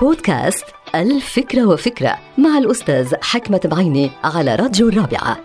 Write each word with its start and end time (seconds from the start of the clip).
بودكاست 0.00 0.64
الفكرة 0.94 1.66
وفكرة 1.66 2.16
مع 2.38 2.58
الأستاذ 2.58 3.14
حكمة 3.22 3.60
بعيني 3.64 4.10
على 4.24 4.54
راديو 4.54 4.88
الرابعة. 4.88 5.36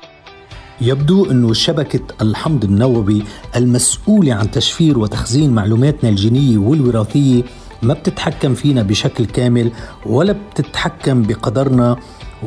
يبدو 0.81 1.31
أن 1.31 1.53
شبكة 1.53 1.99
الحمض 2.21 2.63
النووي 2.63 3.23
المسؤولة 3.55 4.33
عن 4.33 4.51
تشفير 4.51 4.99
وتخزين 4.99 5.53
معلوماتنا 5.53 6.09
الجينية 6.09 6.57
والوراثية 6.57 7.43
ما 7.81 7.93
بتتحكم 7.93 8.53
فينا 8.53 8.81
بشكل 8.81 9.25
كامل 9.25 9.71
ولا 10.05 10.33
بتتحكم 10.33 11.23
بقدرنا 11.23 11.95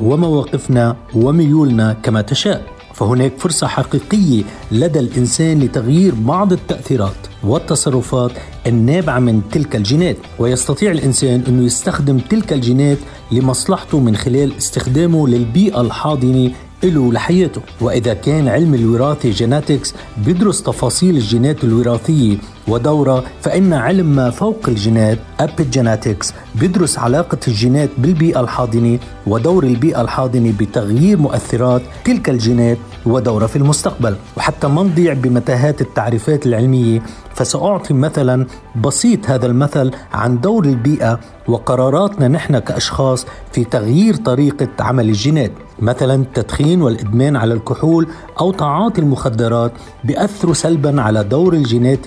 ومواقفنا 0.02 0.96
وميولنا 1.14 1.92
كما 1.92 2.22
تشاء. 2.22 2.66
فهناك 2.94 3.32
فرصة 3.38 3.66
حقيقية 3.66 4.42
لدى 4.72 4.98
الإنسان 4.98 5.60
لتغيير 5.60 6.14
بعض 6.14 6.52
التأثيرات 6.52 7.26
والتصرفات 7.44 8.32
النابعة 8.66 9.18
من 9.18 9.42
تلك 9.52 9.76
الجينات 9.76 10.16
ويستطيع 10.38 10.90
الإنسان 10.90 11.42
أنه 11.48 11.64
يستخدم 11.64 12.18
تلك 12.18 12.52
الجينات 12.52 12.98
لمصلحته 13.32 14.00
من 14.00 14.16
خلال 14.16 14.56
استخدامه 14.56 15.28
للبيئة 15.28 15.80
الحاضنة 15.80 16.50
له 16.84 17.12
لحياته. 17.12 17.60
وإذا 17.80 18.14
كان 18.14 18.48
علم 18.48 18.74
الوراثة 18.74 19.30
جيناتكس 19.30 19.94
بيدرس 20.24 20.62
تفاصيل 20.62 21.16
الجينات 21.16 21.64
الوراثية 21.64 22.36
ودورة 22.68 23.24
فإن 23.40 23.72
علم 23.72 24.06
ما 24.06 24.30
فوق 24.30 24.68
الجينات 24.68 25.18
أبيجيناتكس 25.40 26.34
بيدرس 26.54 26.98
علاقة 26.98 27.38
الجينات 27.48 27.90
بالبيئة 27.98 28.40
الحاضنة 28.40 28.98
ودور 29.26 29.64
البيئة 29.64 30.00
الحاضنة 30.00 30.54
بتغيير 30.60 31.18
مؤثرات 31.18 31.82
تلك 32.04 32.30
الجينات 32.30 32.78
ودورة 33.06 33.46
في 33.46 33.56
المستقبل. 33.56 34.16
وحتى 34.36 34.68
ما 34.68 34.82
نضيع 34.82 35.12
بمتاهات 35.12 35.80
التعريفات 35.80 36.46
العلمية 36.46 37.02
فسأعطي 37.34 37.94
مثلا 37.94 38.46
بسيط 38.84 39.30
هذا 39.30 39.46
المثل 39.46 39.90
عن 40.12 40.40
دور 40.40 40.64
البيئة 40.64 41.20
وقراراتنا 41.48 42.28
نحن 42.28 42.58
كأشخاص 42.58 43.26
في 43.52 43.64
تغيير 43.64 44.16
طريقة 44.16 44.68
عمل 44.80 45.08
الجينات. 45.08 45.52
مثلا 45.80 46.14
التدخين 46.14 46.82
والإدمان 46.82 47.36
على 47.36 47.54
الكحول 47.54 48.06
أو 48.40 48.52
تعاطي 48.52 49.00
المخدرات 49.00 49.72
بيأثروا 50.04 50.54
سلبا 50.54 51.02
على 51.02 51.24
دور 51.24 51.52
الجينات 51.54 52.06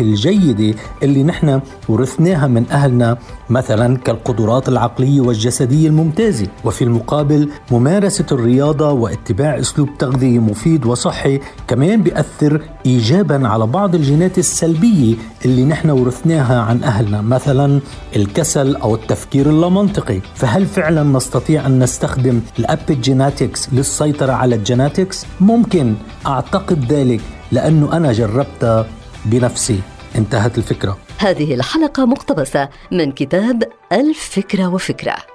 الجيدة 0.51 0.79
اللي 1.03 1.23
نحن 1.23 1.61
ورثناها 1.89 2.47
من 2.47 2.65
أهلنا 2.71 3.17
مثلا 3.49 3.97
كالقدرات 3.97 4.69
العقلية 4.69 5.21
والجسدية 5.21 5.87
الممتازة. 5.87 6.47
وفي 6.63 6.83
المقابل 6.83 7.49
ممارسة 7.71 8.25
الرياضة 8.31 8.91
واتباع 8.91 9.59
أسلوب 9.59 9.89
تغذية 9.99 10.39
مفيد 10.39 10.85
وصحي 10.85 11.39
كمان 11.67 12.03
بيأثر 12.03 12.61
إيجابا 12.85 13.47
على 13.47 13.67
بعض 13.67 13.95
الجينات 13.95 14.37
السلبية 14.37 15.15
اللي 15.45 15.65
نحن 15.65 15.89
ورثناها 15.89 16.61
عن 16.61 16.83
أهلنا 16.83 17.21
مثلا 17.21 17.80
الكسل 18.15 18.75
أو 18.75 18.95
التفكير 18.95 19.49
اللامنطقي. 19.49 20.21
فهل 20.35 20.65
فعلا 20.65 21.03
نستطيع 21.03 21.65
أن 21.65 21.80
نستخدم 21.80 22.41
ال 22.59 22.69
epigenetics 22.69 23.73
للسيطرة 23.73 24.31
على 24.31 24.55
ال 24.55 24.62
genetics؟ 24.62 25.25
ممكن. 25.41 25.95
أعتقد 26.27 26.85
ذلك 26.93 27.21
لأنه 27.52 27.97
أنا 27.97 28.11
جربتها 28.11 28.85
بنفسي. 29.25 29.80
انتهت 30.16 30.58
الفكرة. 30.58 30.97
هذه 31.17 31.53
الحلقة 31.53 32.05
مقتبسة 32.05 32.69
من 32.91 33.11
كتاب 33.11 33.63
ألف 33.91 34.27
فكرة 34.27 34.73
وفكرة. 34.73 35.34